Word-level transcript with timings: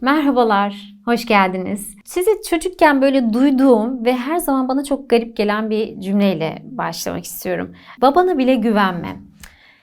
Merhabalar, 0.00 0.94
hoş 1.04 1.26
geldiniz. 1.26 1.96
Sizi 2.04 2.30
çocukken 2.50 3.02
böyle 3.02 3.32
duyduğum 3.32 4.04
ve 4.04 4.16
her 4.16 4.36
zaman 4.36 4.68
bana 4.68 4.84
çok 4.84 5.10
garip 5.10 5.36
gelen 5.36 5.70
bir 5.70 6.00
cümleyle 6.00 6.62
başlamak 6.64 7.24
istiyorum. 7.24 7.74
Babana 8.00 8.38
bile 8.38 8.54
güvenme. 8.54 9.16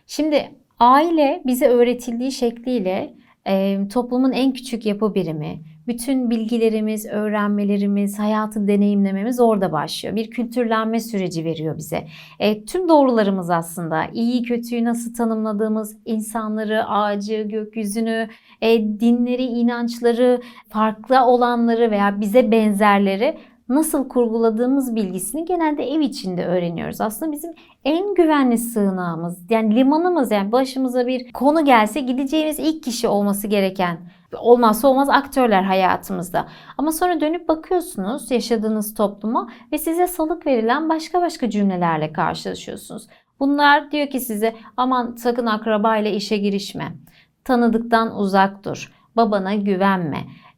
Şimdi 0.07 0.51
aile 0.79 1.41
bize 1.45 1.67
öğretildiği 1.67 2.31
şekliyle 2.31 3.13
e, 3.47 3.79
toplumun 3.93 4.31
en 4.31 4.53
küçük 4.53 4.85
yapı 4.85 5.15
birimi. 5.15 5.59
Bütün 5.87 6.29
bilgilerimiz, 6.29 7.05
öğrenmelerimiz, 7.05 8.19
hayatı 8.19 8.67
deneyimlememiz 8.67 9.39
orada 9.39 9.71
başlıyor. 9.71 10.15
Bir 10.15 10.29
kültürlenme 10.29 10.99
süreci 10.99 11.45
veriyor 11.45 11.77
bize. 11.77 12.07
E, 12.39 12.65
tüm 12.65 12.89
doğrularımız 12.89 13.49
aslında 13.49 14.05
iyi 14.13 14.43
kötüyü 14.43 14.83
nasıl 14.83 15.13
tanımladığımız, 15.13 15.97
insanları, 16.05 16.85
ağacı, 16.85 17.41
gökyüzünü, 17.41 18.27
e, 18.61 18.83
dinleri, 18.99 19.43
inançları, 19.43 20.41
farklı 20.69 21.25
olanları 21.25 21.91
veya 21.91 22.21
bize 22.21 22.51
benzerleri 22.51 23.37
nasıl 23.69 24.09
kurguladığımız 24.09 24.95
bilgisini 24.95 25.45
genelde 25.45 25.91
ev 25.91 25.99
içinde 25.99 26.45
öğreniyoruz. 26.45 27.01
Aslında 27.01 27.31
bizim 27.31 27.53
en 27.85 28.13
güvenli 28.13 28.57
sığınağımız, 28.57 29.37
yani 29.49 29.75
limanımız 29.75 30.31
yani 30.31 30.51
başımıza 30.51 31.07
bir 31.07 31.31
konu 31.33 31.65
gelse 31.65 31.99
gideceğimiz 31.99 32.59
ilk 32.59 32.83
kişi 32.83 33.07
olması 33.07 33.47
gereken 33.47 33.97
olmazsa 34.39 34.87
olmaz 34.87 35.09
aktörler 35.09 35.63
hayatımızda. 35.63 36.47
Ama 36.77 36.91
sonra 36.91 37.21
dönüp 37.21 37.47
bakıyorsunuz 37.47 38.31
yaşadığınız 38.31 38.93
topluma 38.93 39.49
ve 39.71 39.77
size 39.77 40.07
salık 40.07 40.45
verilen 40.45 40.89
başka 40.89 41.21
başka 41.21 41.49
cümlelerle 41.49 42.13
karşılaşıyorsunuz. 42.13 43.07
Bunlar 43.39 43.91
diyor 43.91 44.07
ki 44.07 44.19
size 44.19 44.55
aman 44.77 45.15
sakın 45.15 45.45
akrabayla 45.45 46.11
işe 46.11 46.37
girişme. 46.37 46.95
Tanıdıktan 47.43 48.17
uzak 48.17 48.63
dur. 48.65 48.93
Babana 49.15 49.55
güvenme. 49.55 50.17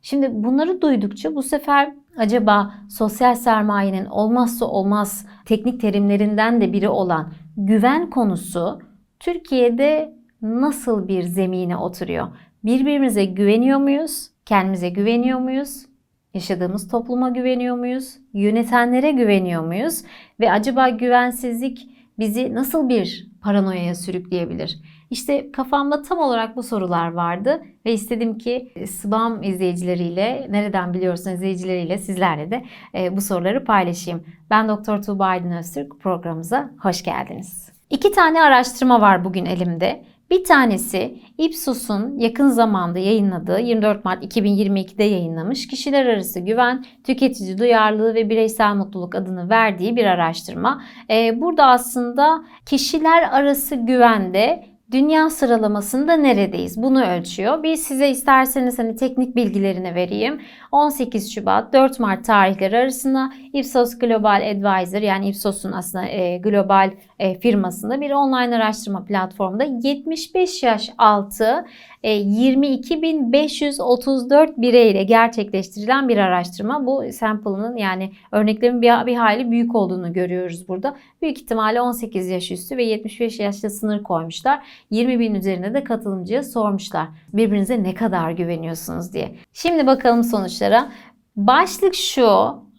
Şimdi 0.09 0.29
bunları 0.33 0.81
duydukça 0.81 1.35
bu 1.35 1.43
sefer 1.43 1.93
acaba 2.17 2.73
sosyal 2.89 3.35
sermayenin 3.35 4.05
olmazsa 4.05 4.65
olmaz 4.65 5.25
teknik 5.45 5.81
terimlerinden 5.81 6.61
de 6.61 6.73
biri 6.73 6.89
olan 6.89 7.33
güven 7.57 8.09
konusu 8.09 8.81
Türkiye'de 9.19 10.13
nasıl 10.41 11.07
bir 11.07 11.23
zemine 11.23 11.77
oturuyor? 11.77 12.27
Birbirimize 12.63 13.25
güveniyor 13.25 13.79
muyuz? 13.79 14.29
Kendimize 14.45 14.89
güveniyor 14.89 15.39
muyuz? 15.39 15.85
Yaşadığımız 16.33 16.87
topluma 16.87 17.29
güveniyor 17.29 17.75
muyuz? 17.75 18.17
Yönetenlere 18.33 19.11
güveniyor 19.11 19.65
muyuz? 19.65 20.03
Ve 20.39 20.51
acaba 20.51 20.89
güvensizlik 20.89 21.89
bizi 22.19 22.55
nasıl 22.55 22.89
bir 22.89 23.27
paranoyaya 23.41 23.95
sürükleyebilir? 23.95 24.79
İşte 25.09 25.51
kafamda 25.51 26.01
tam 26.01 26.19
olarak 26.19 26.55
bu 26.55 26.63
sorular 26.63 27.11
vardı 27.11 27.61
ve 27.85 27.93
istedim 27.93 28.37
ki 28.37 28.73
SBAM 28.87 29.43
izleyicileriyle, 29.43 30.47
nereden 30.49 30.93
biliyorsun 30.93 31.31
izleyicileriyle 31.31 31.97
sizlerle 31.97 32.51
de 32.51 32.65
e, 32.95 33.17
bu 33.17 33.21
soruları 33.21 33.63
paylaşayım. 33.63 34.23
Ben 34.49 34.67
Doktor 34.69 35.01
Tuğba 35.01 35.25
Aydın 35.25 35.51
Öztürk 35.51 35.99
programımıza 35.99 36.71
hoş 36.79 37.03
geldiniz. 37.03 37.69
İki 37.89 38.11
tane 38.11 38.41
araştırma 38.41 39.01
var 39.01 39.25
bugün 39.25 39.45
elimde. 39.45 40.03
Bir 40.29 40.43
tanesi 40.43 41.19
Ipsos'un 41.37 42.19
yakın 42.19 42.49
zamanda 42.49 42.99
yayınladığı 42.99 43.59
24 43.59 44.05
Mart 44.05 44.23
2022'de 44.23 45.03
yayınlamış 45.03 45.67
kişiler 45.67 46.05
arası 46.05 46.39
güven, 46.39 46.85
tüketici 47.03 47.57
duyarlılığı 47.57 48.15
ve 48.15 48.29
bireysel 48.29 48.75
mutluluk 48.75 49.15
adını 49.15 49.49
verdiği 49.49 49.95
bir 49.95 50.05
araştırma. 50.05 50.83
Ee, 51.09 51.41
burada 51.41 51.65
aslında 51.65 52.45
kişiler 52.65 53.23
arası 53.31 53.75
güvende 53.75 54.76
dünya 54.91 55.29
sıralamasında 55.29 56.13
neredeyiz? 56.13 56.81
Bunu 56.81 57.05
ölçüyor. 57.05 57.63
Bir 57.63 57.75
size 57.75 58.09
isterseniz 58.09 58.79
hani 58.79 58.95
teknik 58.95 59.35
bilgilerini 59.35 59.95
vereyim. 59.95 60.41
18 60.71 61.33
Şubat 61.33 61.73
4 61.73 61.99
Mart 61.99 62.25
tarihleri 62.25 62.77
arasında 62.77 63.31
Ipsos 63.53 63.99
Global 63.99 64.51
Advisor 64.51 65.01
yani 65.01 65.29
Ipsos'un 65.29 65.71
aslında 65.71 66.05
e, 66.05 66.37
global 66.37 66.91
e, 67.19 67.39
firmasında 67.39 68.01
bir 68.01 68.11
online 68.11 68.55
araştırma 68.55 69.05
platformunda 69.05 69.63
75 69.63 70.63
yaş 70.63 70.89
altı 70.97 71.65
e, 72.03 72.21
22.534 72.21 74.53
bireyle 74.57 75.03
gerçekleştirilen 75.03 76.09
bir 76.09 76.17
araştırma. 76.17 76.85
Bu 76.85 77.03
sample'ının 77.13 77.77
yani 77.77 78.11
örneklerin 78.31 78.81
bir, 78.81 79.05
bir 79.05 79.15
hayli 79.15 79.51
büyük 79.51 79.75
olduğunu 79.75 80.13
görüyoruz 80.13 80.67
burada. 80.67 80.95
Büyük 81.21 81.37
ihtimalle 81.37 81.81
18 81.81 82.29
yaş 82.29 82.51
üstü 82.51 82.77
ve 82.77 82.83
75 82.83 83.39
yaşta 83.39 83.69
sınır 83.69 84.03
koymuşlar. 84.03 84.59
20 84.89 85.19
bin 85.19 85.35
üzerinde 85.35 85.73
de 85.73 85.83
katılımcıya 85.83 86.43
sormuşlar. 86.43 87.07
Birbirinize 87.33 87.83
ne 87.83 87.93
kadar 87.93 88.31
güveniyorsunuz 88.31 89.13
diye. 89.13 89.35
Şimdi 89.53 89.87
bakalım 89.87 90.23
sonuçlara. 90.23 90.91
Başlık 91.35 91.95
şu 91.95 92.27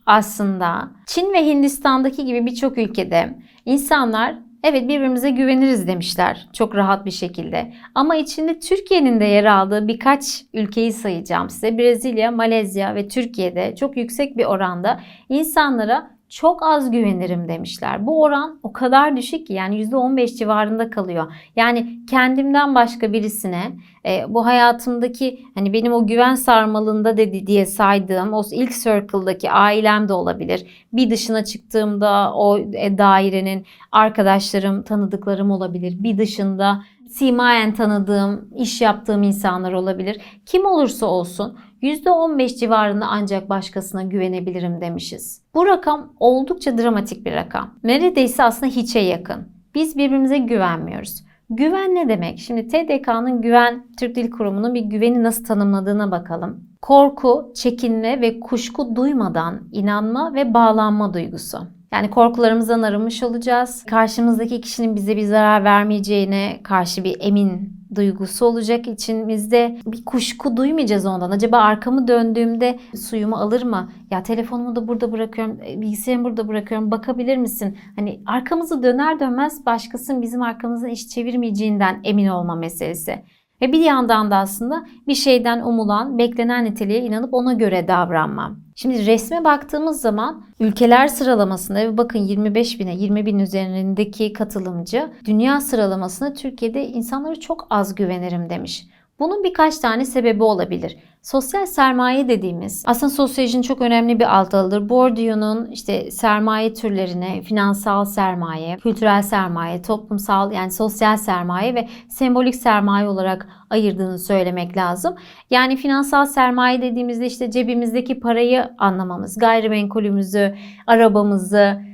aslında 0.06 0.90
Çin 1.06 1.32
ve 1.32 1.46
Hindistan'daki 1.46 2.24
gibi 2.24 2.46
birçok 2.46 2.78
ülkede 2.78 3.38
insanlar 3.64 4.34
evet 4.64 4.82
birbirimize 4.82 5.30
güveniriz 5.30 5.86
demişler 5.88 6.48
çok 6.52 6.74
rahat 6.74 7.06
bir 7.06 7.10
şekilde. 7.10 7.72
Ama 7.94 8.16
içinde 8.16 8.58
Türkiye'nin 8.58 9.20
de 9.20 9.24
yer 9.24 9.44
aldığı 9.44 9.88
birkaç 9.88 10.44
ülkeyi 10.54 10.92
sayacağım 10.92 11.50
size. 11.50 11.78
Brezilya, 11.78 12.30
Malezya 12.30 12.94
ve 12.94 13.08
Türkiye'de 13.08 13.76
çok 13.76 13.96
yüksek 13.96 14.36
bir 14.36 14.44
oranda 14.44 15.00
insanlara 15.28 16.17
çok 16.28 16.62
az 16.62 16.90
güvenirim 16.90 17.48
demişler. 17.48 18.06
Bu 18.06 18.22
oran 18.22 18.60
o 18.62 18.72
kadar 18.72 19.16
düşük 19.16 19.46
ki 19.46 19.52
yani 19.52 19.84
%15 19.84 20.36
civarında 20.36 20.90
kalıyor. 20.90 21.32
Yani 21.56 22.06
kendimden 22.10 22.74
başka 22.74 23.12
birisine 23.12 23.72
e, 24.06 24.24
bu 24.28 24.46
hayatımdaki 24.46 25.40
hani 25.54 25.72
benim 25.72 25.92
o 25.92 26.06
güven 26.06 26.34
sarmalında 26.34 27.16
dedi 27.16 27.46
diye 27.46 27.66
saydığım 27.66 28.32
o 28.32 28.42
ilk 28.52 28.72
circle'daki 28.72 29.50
ailem 29.50 30.08
de 30.08 30.12
olabilir. 30.12 30.66
Bir 30.92 31.10
dışına 31.10 31.44
çıktığımda 31.44 32.34
o 32.34 32.58
e, 32.58 32.98
dairenin 32.98 33.66
arkadaşlarım, 33.92 34.82
tanıdıklarım 34.82 35.50
olabilir. 35.50 35.94
Bir 35.98 36.18
dışında 36.18 36.82
simayen 37.08 37.74
tanıdığım, 37.74 38.48
iş 38.56 38.80
yaptığım 38.80 39.22
insanlar 39.22 39.72
olabilir. 39.72 40.20
Kim 40.46 40.66
olursa 40.66 41.06
olsun 41.06 41.58
%15 41.82 42.56
civarında 42.56 43.06
ancak 43.06 43.48
başkasına 43.48 44.02
güvenebilirim 44.02 44.80
demişiz. 44.80 45.42
Bu 45.54 45.66
rakam 45.66 46.12
oldukça 46.20 46.78
dramatik 46.78 47.26
bir 47.26 47.32
rakam. 47.32 47.74
Neredeyse 47.84 48.42
aslında 48.42 48.72
hiçe 48.72 48.98
yakın. 48.98 49.48
Biz 49.74 49.96
birbirimize 49.96 50.38
güvenmiyoruz. 50.38 51.24
Güven 51.50 51.94
ne 51.94 52.08
demek? 52.08 52.38
Şimdi 52.38 52.68
TDK'nın 52.68 53.42
Güven 53.42 53.86
Türk 53.98 54.16
Dil 54.16 54.30
Kurumu'nun 54.30 54.74
bir 54.74 54.80
güveni 54.80 55.22
nasıl 55.22 55.44
tanımladığına 55.44 56.10
bakalım. 56.10 56.68
Korku, 56.82 57.52
çekinme 57.54 58.20
ve 58.20 58.40
kuşku 58.40 58.96
duymadan 58.96 59.68
inanma 59.72 60.34
ve 60.34 60.54
bağlanma 60.54 61.14
duygusu. 61.14 61.58
Yani 61.92 62.10
korkularımızdan 62.10 62.82
arınmış 62.82 63.22
olacağız. 63.22 63.84
Karşımızdaki 63.84 64.60
kişinin 64.60 64.96
bize 64.96 65.16
bir 65.16 65.22
zarar 65.22 65.64
vermeyeceğine 65.64 66.60
karşı 66.62 67.04
bir 67.04 67.16
emin 67.20 67.77
duygusu 67.94 68.46
olacak 68.46 68.88
içimizde. 68.88 69.78
Bir 69.86 70.04
kuşku 70.04 70.56
duymayacağız 70.56 71.06
ondan. 71.06 71.30
Acaba 71.30 71.58
arkamı 71.58 72.08
döndüğümde 72.08 72.78
suyumu 72.96 73.36
alır 73.36 73.62
mı? 73.62 73.92
Ya 74.10 74.22
telefonumu 74.22 74.76
da 74.76 74.88
burada 74.88 75.12
bırakıyorum, 75.12 75.60
bilgisayarımı 75.60 76.24
burada 76.24 76.48
bırakıyorum. 76.48 76.90
Bakabilir 76.90 77.36
misin? 77.36 77.78
Hani 77.96 78.22
arkamızı 78.26 78.82
döner 78.82 79.20
dönmez 79.20 79.66
başkasının 79.66 80.22
bizim 80.22 80.42
arkamızdan 80.42 80.90
iş 80.90 81.08
çevirmeyeceğinden 81.08 82.00
emin 82.04 82.28
olma 82.28 82.54
meselesi. 82.54 83.24
Ve 83.60 83.72
bir 83.72 83.80
yandan 83.80 84.30
da 84.30 84.36
aslında 84.36 84.86
bir 85.08 85.14
şeyden 85.14 85.60
umulan, 85.60 86.18
beklenen 86.18 86.64
niteliğe 86.64 87.00
inanıp 87.00 87.34
ona 87.34 87.52
göre 87.52 87.88
davranmam. 87.88 88.60
Şimdi 88.74 89.06
resme 89.06 89.44
baktığımız 89.44 90.00
zaman 90.00 90.44
ülkeler 90.60 91.08
sıralamasında 91.08 91.78
ve 91.78 91.98
bakın 91.98 92.18
25 92.18 92.80
bine 92.80 92.94
20 92.94 93.26
bin 93.26 93.38
üzerindeki 93.38 94.32
katılımcı 94.32 95.10
dünya 95.24 95.60
sıralamasında 95.60 96.32
Türkiye'de 96.32 96.88
insanları 96.88 97.40
çok 97.40 97.66
az 97.70 97.94
güvenirim 97.94 98.50
demiş. 98.50 98.86
Bunun 99.18 99.44
birkaç 99.44 99.78
tane 99.78 100.04
sebebi 100.04 100.42
olabilir. 100.42 100.96
Sosyal 101.22 101.66
sermaye 101.66 102.28
dediğimiz 102.28 102.82
aslında 102.86 103.12
sosyolojinin 103.12 103.62
çok 103.62 103.80
önemli 103.80 104.18
bir 104.20 104.36
alt 104.38 104.52
dalıdır. 104.52 104.88
Bourdieu'nun 104.88 105.66
işte 105.70 106.10
sermaye 106.10 106.74
türlerine 106.74 107.42
finansal 107.42 108.04
sermaye, 108.04 108.76
kültürel 108.76 109.22
sermaye, 109.22 109.82
toplumsal 109.82 110.52
yani 110.52 110.70
sosyal 110.70 111.16
sermaye 111.16 111.74
ve 111.74 111.88
sembolik 112.08 112.54
sermaye 112.54 113.08
olarak 113.08 113.48
ayırdığını 113.70 114.18
söylemek 114.18 114.76
lazım. 114.76 115.14
Yani 115.50 115.76
finansal 115.76 116.26
sermaye 116.26 116.82
dediğimizde 116.82 117.26
işte 117.26 117.50
cebimizdeki 117.50 118.20
parayı 118.20 118.70
anlamamız, 118.78 119.38
gayrimenkulümüzü, 119.38 120.54
arabamızı, 120.86 121.87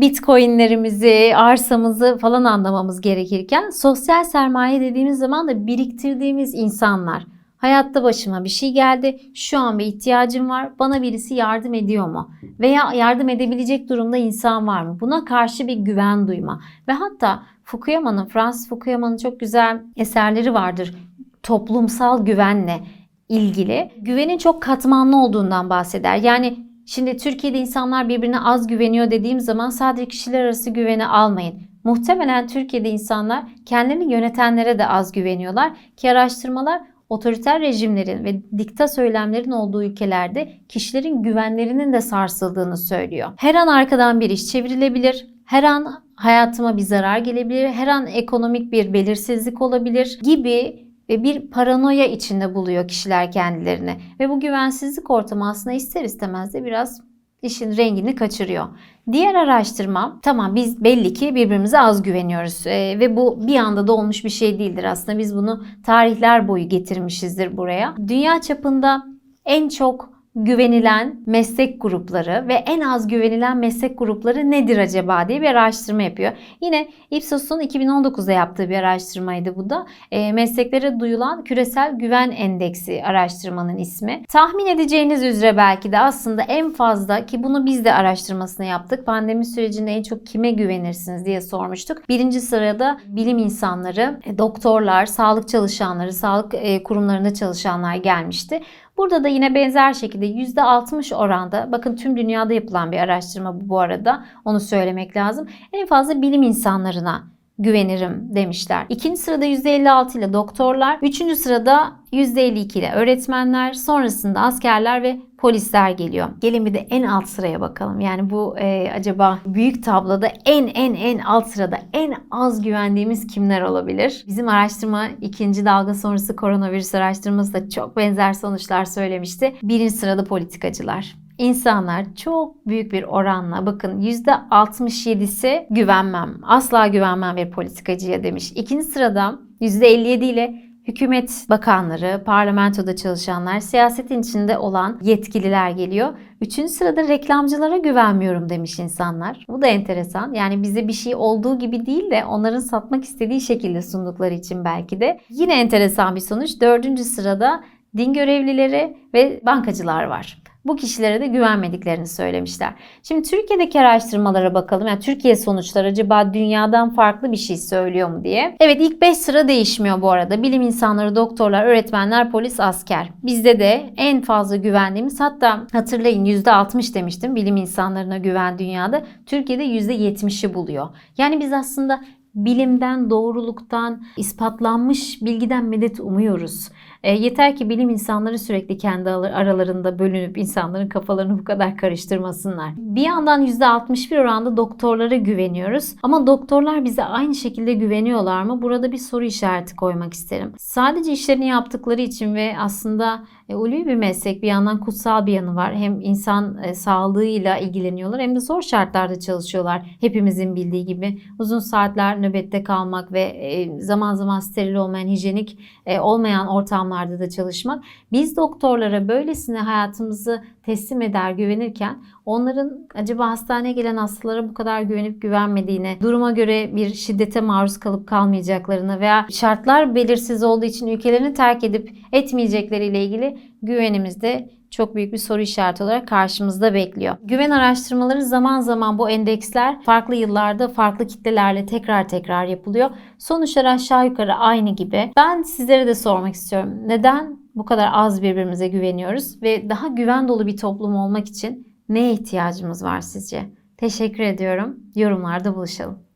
bitcoinlerimizi, 0.00 1.32
arsamızı 1.36 2.18
falan 2.20 2.44
anlamamız 2.44 3.00
gerekirken 3.00 3.70
sosyal 3.70 4.24
sermaye 4.24 4.80
dediğimiz 4.80 5.18
zaman 5.18 5.48
da 5.48 5.66
biriktirdiğimiz 5.66 6.54
insanlar. 6.54 7.26
Hayatta 7.56 8.02
başıma 8.02 8.44
bir 8.44 8.48
şey 8.48 8.72
geldi. 8.72 9.20
Şu 9.34 9.58
an 9.58 9.78
bir 9.78 9.86
ihtiyacım 9.86 10.48
var. 10.48 10.70
Bana 10.78 11.02
birisi 11.02 11.34
yardım 11.34 11.74
ediyor 11.74 12.06
mu? 12.08 12.30
Veya 12.60 12.92
yardım 12.94 13.28
edebilecek 13.28 13.88
durumda 13.88 14.16
insan 14.16 14.66
var 14.66 14.82
mı? 14.82 14.98
Buna 15.00 15.24
karşı 15.24 15.66
bir 15.66 15.76
güven 15.76 16.28
duyma. 16.28 16.60
Ve 16.88 16.92
hatta 16.92 17.42
Fukuyama'nın, 17.64 18.26
Fransız 18.26 18.68
Fukuyama'nın 18.68 19.16
çok 19.16 19.40
güzel 19.40 19.82
eserleri 19.96 20.54
vardır. 20.54 20.94
Toplumsal 21.42 22.24
güvenle 22.24 22.80
ilgili 23.28 23.90
güvenin 23.98 24.38
çok 24.38 24.62
katmanlı 24.62 25.16
olduğundan 25.16 25.70
bahseder. 25.70 26.16
Yani 26.16 26.69
şimdi 26.90 27.16
Türkiye'de 27.16 27.58
insanlar 27.58 28.08
birbirine 28.08 28.40
az 28.40 28.66
güveniyor 28.66 29.10
dediğim 29.10 29.40
zaman 29.40 29.70
sadece 29.70 30.08
kişiler 30.08 30.44
arası 30.44 30.70
güveni 30.70 31.06
almayın. 31.06 31.54
Muhtemelen 31.84 32.46
Türkiye'de 32.46 32.90
insanlar 32.90 33.44
kendilerini 33.66 34.12
yönetenlere 34.12 34.78
de 34.78 34.86
az 34.86 35.12
güveniyorlar 35.12 35.72
ki 35.96 36.10
araştırmalar 36.10 36.82
otoriter 37.08 37.60
rejimlerin 37.60 38.24
ve 38.24 38.42
dikta 38.58 38.88
söylemlerin 38.88 39.50
olduğu 39.50 39.84
ülkelerde 39.84 40.52
kişilerin 40.68 41.22
güvenlerinin 41.22 41.92
de 41.92 42.00
sarsıldığını 42.00 42.76
söylüyor. 42.76 43.30
Her 43.36 43.54
an 43.54 43.66
arkadan 43.66 44.20
bir 44.20 44.30
iş 44.30 44.46
çevrilebilir. 44.46 45.26
Her 45.44 45.64
an 45.64 46.04
hayatıma 46.14 46.76
bir 46.76 46.82
zarar 46.82 47.18
gelebilir. 47.18 47.68
Her 47.68 47.86
an 47.86 48.06
ekonomik 48.06 48.72
bir 48.72 48.92
belirsizlik 48.92 49.62
olabilir 49.62 50.18
gibi 50.22 50.86
ve 51.10 51.22
bir 51.22 51.50
paranoya 51.50 52.06
içinde 52.06 52.54
buluyor 52.54 52.88
kişiler 52.88 53.32
kendilerini. 53.32 53.96
Ve 54.20 54.30
bu 54.30 54.40
güvensizlik 54.40 55.10
ortamı 55.10 55.50
aslında 55.50 55.76
ister 55.76 56.04
istemez 56.04 56.54
de 56.54 56.64
biraz 56.64 57.00
işin 57.42 57.76
rengini 57.76 58.14
kaçırıyor. 58.14 58.66
Diğer 59.12 59.34
araştırma 59.34 60.18
tamam 60.22 60.54
biz 60.54 60.84
belli 60.84 61.12
ki 61.12 61.34
birbirimize 61.34 61.78
az 61.78 62.02
güveniyoruz 62.02 62.66
Ee, 62.66 62.96
ve 63.00 63.16
bu 63.16 63.46
bir 63.46 63.56
anda 63.56 63.86
da 63.86 63.92
olmuş 63.92 64.24
bir 64.24 64.30
şey 64.30 64.58
değildir 64.58 64.84
aslında 64.84 65.18
biz 65.18 65.36
bunu 65.36 65.64
tarihler 65.86 66.48
boyu 66.48 66.68
getirmişizdir 66.68 67.56
buraya. 67.56 67.94
Dünya 68.08 68.40
çapında 68.40 69.02
en 69.44 69.68
çok 69.68 70.19
güvenilen 70.36 71.20
meslek 71.26 71.82
grupları 71.82 72.44
ve 72.48 72.54
en 72.54 72.80
az 72.80 73.08
güvenilen 73.08 73.56
meslek 73.56 73.98
grupları 73.98 74.50
nedir 74.50 74.78
acaba 74.78 75.28
diye 75.28 75.40
bir 75.40 75.46
araştırma 75.46 76.02
yapıyor. 76.02 76.32
Yine 76.60 76.88
Ipsos'un 77.10 77.60
2019'da 77.60 78.32
yaptığı 78.32 78.70
bir 78.70 78.76
araştırmaydı 78.76 79.56
bu 79.56 79.70
da. 79.70 79.86
E, 80.10 80.32
mesleklere 80.32 81.00
duyulan 81.00 81.44
küresel 81.44 81.94
güven 81.98 82.30
endeksi 82.30 83.02
araştırmanın 83.04 83.76
ismi. 83.76 84.22
Tahmin 84.28 84.66
edeceğiniz 84.66 85.22
üzere 85.22 85.56
belki 85.56 85.92
de 85.92 85.98
aslında 85.98 86.42
en 86.42 86.70
fazla 86.70 87.26
ki 87.26 87.42
bunu 87.42 87.66
biz 87.66 87.84
de 87.84 87.94
araştırmasını 87.94 88.66
yaptık. 88.66 89.06
Pandemi 89.06 89.46
sürecinde 89.46 89.90
en 89.90 90.02
çok 90.02 90.26
kime 90.26 90.50
güvenirsiniz 90.50 91.24
diye 91.24 91.40
sormuştuk. 91.40 92.08
Birinci 92.08 92.40
sırada 92.40 93.00
bilim 93.06 93.38
insanları, 93.38 94.20
doktorlar, 94.38 95.06
sağlık 95.06 95.48
çalışanları, 95.48 96.12
sağlık 96.12 96.54
e, 96.54 96.82
kurumlarında 96.82 97.34
çalışanlar 97.34 97.94
gelmişti. 97.94 98.60
Burada 99.00 99.24
da 99.24 99.28
yine 99.28 99.54
benzer 99.54 99.92
şekilde 99.92 100.26
%60 100.26 101.14
oranda 101.14 101.68
bakın 101.72 101.96
tüm 101.96 102.16
dünyada 102.16 102.52
yapılan 102.52 102.92
bir 102.92 102.98
araştırma 102.98 103.60
bu 103.60 103.68
bu 103.68 103.80
arada 103.80 104.24
onu 104.44 104.60
söylemek 104.60 105.16
lazım. 105.16 105.48
En 105.72 105.86
fazla 105.86 106.22
bilim 106.22 106.42
insanlarına 106.42 107.22
güvenirim 107.60 108.34
demişler. 108.34 108.86
İkinci 108.88 109.20
sırada 109.20 109.44
%56 109.46 110.18
ile 110.18 110.32
doktorlar, 110.32 110.98
üçüncü 111.02 111.36
sırada 111.36 111.92
%52 112.12 112.78
ile 112.78 112.92
öğretmenler, 112.92 113.72
sonrasında 113.72 114.40
askerler 114.40 115.02
ve 115.02 115.20
polisler 115.38 115.90
geliyor. 115.90 116.28
Gelin 116.40 116.66
bir 116.66 116.74
de 116.74 116.78
en 116.78 117.02
alt 117.02 117.28
sıraya 117.28 117.60
bakalım. 117.60 118.00
Yani 118.00 118.30
bu 118.30 118.58
e, 118.58 118.90
acaba 118.94 119.38
büyük 119.46 119.84
tabloda 119.84 120.28
en 120.44 120.66
en 120.66 120.94
en 120.94 121.18
alt 121.18 121.46
sırada 121.46 121.78
en 121.92 122.14
az 122.30 122.62
güvendiğimiz 122.62 123.26
kimler 123.26 123.62
olabilir? 123.62 124.24
Bizim 124.26 124.48
araştırma 124.48 125.06
ikinci 125.20 125.64
dalga 125.64 125.94
sonrası 125.94 126.36
koronavirüs 126.36 126.94
araştırması 126.94 127.52
da 127.52 127.68
çok 127.68 127.96
benzer 127.96 128.32
sonuçlar 128.32 128.84
söylemişti. 128.84 129.54
Birinci 129.62 129.94
sırada 129.94 130.24
politikacılar. 130.24 131.14
İnsanlar 131.40 132.14
çok 132.14 132.66
büyük 132.66 132.92
bir 132.92 133.02
oranla 133.02 133.66
bakın 133.66 134.00
%67'si 134.00 135.66
güvenmem. 135.70 136.34
Asla 136.42 136.86
güvenmem 136.86 137.36
bir 137.36 137.50
politikacıya 137.50 138.22
demiş. 138.24 138.52
İkinci 138.52 138.84
sırada 138.84 139.38
%57 139.60 140.24
ile 140.24 140.62
hükümet 140.88 141.46
bakanları, 141.48 142.22
parlamentoda 142.24 142.96
çalışanlar, 142.96 143.60
siyasetin 143.60 144.20
içinde 144.20 144.58
olan 144.58 144.98
yetkililer 145.02 145.70
geliyor. 145.70 146.14
Üçüncü 146.40 146.72
sırada 146.72 147.08
reklamcılara 147.08 147.76
güvenmiyorum 147.76 148.48
demiş 148.48 148.78
insanlar. 148.78 149.44
Bu 149.48 149.62
da 149.62 149.66
enteresan. 149.66 150.34
Yani 150.34 150.62
bize 150.62 150.88
bir 150.88 150.92
şey 150.92 151.14
olduğu 151.14 151.58
gibi 151.58 151.86
değil 151.86 152.10
de 152.10 152.24
onların 152.24 152.60
satmak 152.60 153.04
istediği 153.04 153.40
şekilde 153.40 153.82
sundukları 153.82 154.34
için 154.34 154.64
belki 154.64 155.00
de. 155.00 155.20
Yine 155.30 155.60
enteresan 155.60 156.14
bir 156.14 156.20
sonuç. 156.20 156.60
Dördüncü 156.60 157.04
sırada 157.04 157.64
din 157.96 158.12
görevlileri 158.12 158.96
ve 159.14 159.40
bankacılar 159.46 160.04
var 160.04 160.39
bu 160.64 160.76
kişilere 160.76 161.20
de 161.20 161.26
güvenmediklerini 161.26 162.06
söylemişler. 162.06 162.74
Şimdi 163.02 163.30
Türkiye'deki 163.30 163.80
araştırmalara 163.80 164.54
bakalım. 164.54 164.86
Yani 164.86 165.00
Türkiye 165.00 165.36
sonuçları 165.36 165.86
acaba 165.86 166.34
dünyadan 166.34 166.90
farklı 166.94 167.32
bir 167.32 167.36
şey 167.36 167.56
söylüyor 167.56 168.08
mu 168.08 168.24
diye. 168.24 168.56
Evet 168.60 168.80
ilk 168.80 169.02
5 169.02 169.16
sıra 169.16 169.48
değişmiyor 169.48 170.02
bu 170.02 170.10
arada. 170.10 170.42
Bilim 170.42 170.62
insanları, 170.62 171.16
doktorlar, 171.16 171.64
öğretmenler, 171.64 172.30
polis, 172.30 172.60
asker. 172.60 173.08
Bizde 173.22 173.58
de 173.58 173.92
en 173.96 174.20
fazla 174.20 174.56
güvendiğimiz 174.56 175.20
hatta 175.20 175.66
hatırlayın 175.72 176.24
%60 176.24 176.94
demiştim 176.94 177.36
bilim 177.36 177.56
insanlarına 177.56 178.18
güven 178.18 178.58
dünyada. 178.58 179.02
Türkiye'de 179.26 179.64
%70'i 179.64 180.54
buluyor. 180.54 180.88
Yani 181.18 181.40
biz 181.40 181.52
aslında 181.52 182.00
bilimden, 182.34 183.10
doğruluktan, 183.10 184.02
ispatlanmış 184.16 185.22
bilgiden 185.22 185.64
medet 185.64 186.00
umuyoruz. 186.00 186.68
E, 187.02 187.12
yeter 187.12 187.56
ki 187.56 187.68
bilim 187.68 187.90
insanları 187.90 188.38
sürekli 188.38 188.78
kendi 188.78 189.10
aralarında 189.10 189.98
bölünüp 189.98 190.38
insanların 190.38 190.88
kafalarını 190.88 191.38
bu 191.38 191.44
kadar 191.44 191.76
karıştırmasınlar. 191.76 192.70
Bir 192.76 193.02
yandan 193.02 193.46
%61 193.46 194.20
oranda 194.20 194.56
doktorlara 194.56 195.16
güveniyoruz. 195.16 195.94
Ama 196.02 196.26
doktorlar 196.26 196.84
bize 196.84 197.04
aynı 197.04 197.34
şekilde 197.34 197.72
güveniyorlar 197.72 198.42
mı? 198.42 198.62
Burada 198.62 198.92
bir 198.92 198.98
soru 198.98 199.24
işareti 199.24 199.76
koymak 199.76 200.14
isterim. 200.14 200.52
Sadece 200.58 201.12
işlerini 201.12 201.46
yaptıkları 201.46 202.00
için 202.00 202.34
ve 202.34 202.54
aslında 202.58 203.22
e, 203.48 203.54
ulvi 203.54 203.86
bir 203.86 203.94
meslek 203.94 204.42
bir 204.42 204.48
yandan 204.48 204.80
kutsal 204.80 205.26
bir 205.26 205.32
yanı 205.32 205.56
var. 205.56 205.74
Hem 205.74 206.00
insan 206.00 206.58
e, 206.64 206.74
sağlığıyla 206.74 207.56
ilgileniyorlar 207.56 208.20
hem 208.20 208.36
de 208.36 208.40
zor 208.40 208.62
şartlarda 208.62 209.20
çalışıyorlar. 209.20 209.96
Hepimizin 210.00 210.56
bildiği 210.56 210.86
gibi 210.86 211.18
uzun 211.38 211.58
saatler 211.58 212.22
nöbette 212.22 212.62
kalmak 212.62 213.12
ve 213.12 213.20
e, 213.20 213.80
zaman 213.80 214.14
zaman 214.14 214.40
steril 214.40 214.74
olmayan, 214.74 215.08
hijyenik 215.08 215.58
e, 215.86 216.00
olmayan 216.00 216.46
ortamlarda 216.90 217.18
da 217.18 217.30
çalışmak. 217.30 217.84
Biz 218.12 218.36
doktorlara 218.36 219.08
böylesine 219.08 219.58
hayatımızı 219.58 220.42
teslim 220.62 221.02
eder 221.02 221.32
güvenirken 221.32 222.02
onların 222.26 222.88
acaba 222.94 223.30
hastaneye 223.30 223.72
gelen 223.72 223.96
hastalara 223.96 224.48
bu 224.48 224.54
kadar 224.54 224.82
güvenip 224.82 225.22
güvenmediğine, 225.22 225.96
duruma 226.02 226.30
göre 226.30 226.76
bir 226.76 226.94
şiddete 226.94 227.40
maruz 227.40 227.80
kalıp 227.80 228.08
kalmayacaklarını 228.08 229.00
veya 229.00 229.26
şartlar 229.30 229.94
belirsiz 229.94 230.42
olduğu 230.42 230.64
için 230.64 230.86
ülkelerini 230.86 231.34
terk 231.34 231.64
edip 231.64 231.90
etmeyecekleriyle 232.12 233.04
ilgili 233.04 233.38
güvenimizde 233.62 234.50
çok 234.70 234.94
büyük 234.94 235.12
bir 235.12 235.18
soru 235.18 235.40
işareti 235.40 235.82
olarak 235.82 236.08
karşımızda 236.08 236.74
bekliyor. 236.74 237.16
Güven 237.22 237.50
araştırmaları 237.50 238.22
zaman 238.22 238.60
zaman 238.60 238.98
bu 238.98 239.10
endeksler 239.10 239.82
farklı 239.82 240.14
yıllarda 240.14 240.68
farklı 240.68 241.06
kitlelerle 241.06 241.66
tekrar 241.66 242.08
tekrar 242.08 242.44
yapılıyor. 242.44 242.90
Sonuçlar 243.18 243.64
aşağı 243.64 244.06
yukarı 244.06 244.34
aynı 244.34 244.76
gibi. 244.76 245.12
Ben 245.16 245.42
sizlere 245.42 245.86
de 245.86 245.94
sormak 245.94 246.34
istiyorum. 246.34 246.74
Neden 246.86 247.40
bu 247.54 247.64
kadar 247.64 247.88
az 247.92 248.22
birbirimize 248.22 248.68
güveniyoruz 248.68 249.42
ve 249.42 249.70
daha 249.70 249.88
güven 249.88 250.28
dolu 250.28 250.46
bir 250.46 250.56
toplum 250.56 250.94
olmak 250.94 251.28
için 251.28 251.68
neye 251.88 252.12
ihtiyacımız 252.12 252.84
var 252.84 253.00
sizce? 253.00 253.50
Teşekkür 253.76 254.22
ediyorum. 254.22 254.76
Yorumlarda 254.94 255.56
buluşalım. 255.56 256.09